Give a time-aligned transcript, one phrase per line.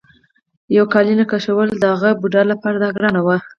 [0.75, 3.37] یوه قالینه کشوله د هغه بوډا لپاره دا ګرانه وه.